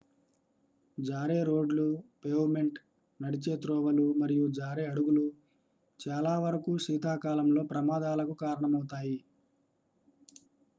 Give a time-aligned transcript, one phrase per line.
[0.97, 1.85] జారే రోడ్లు
[2.23, 2.83] పేవ్మెంట్లు
[3.19, 5.25] నడిచే త్రోవలు మరియు జారే అడుగులు
[5.99, 9.17] చాలావరకూ శీతాకాలంలో ప్రమాదాలకు కారణమవుతాయి